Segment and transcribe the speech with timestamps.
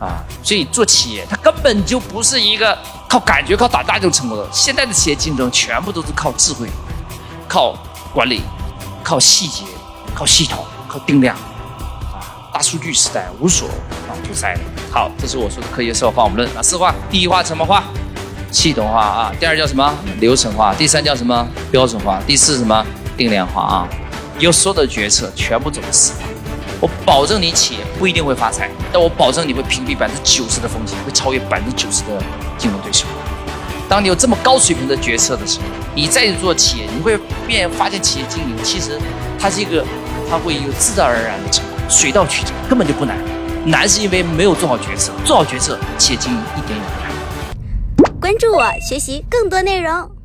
[0.00, 4.48] 啊，所以做企业它根本就不是一个靠感觉、靠打大就成功的。
[4.50, 6.68] 现在的企业竞争全部都是靠智慧、
[7.46, 7.76] 靠
[8.12, 8.42] 管理、
[9.04, 9.64] 靠细节、
[10.14, 11.36] 靠系统、靠定量
[12.12, 12.50] 啊！
[12.52, 13.68] 大数据时代无所
[14.26, 14.58] 不在。
[14.90, 17.84] 好，这是我说的科学社会化我们论啊，四化：第一化什么化？
[18.50, 19.32] 系统化啊。
[19.38, 19.94] 第二叫什么？
[20.18, 20.74] 流程化。
[20.74, 21.46] 第三叫什么？
[21.70, 22.20] 标准化。
[22.26, 22.84] 第四什么？
[23.16, 23.88] 定量化啊。
[24.38, 26.14] 有所有的决策全部走的四。
[26.80, 32.22] 我保证你企业不一定会发财，但我保证你会屏蔽百分之九十的风险，会超越百分之九十的
[32.56, 33.06] 竞争对手。
[33.86, 38.98] 当你有这么高水平的决策的时候，你再去做企业，你会变发现企业经营其实
[39.38, 39.84] 它是一个，
[40.30, 43.16] 它会有自然而然的成功，水到渠成，根本就不难。
[43.66, 48.18] 难是因为没有做好决策，做好决策，企业经营一点也不难。
[48.18, 50.19] 关注我，学习更多内容。